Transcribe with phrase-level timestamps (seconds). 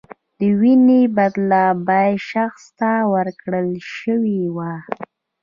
[0.39, 4.79] د وینې بدله باید شخص ته ورکړل شوې وای.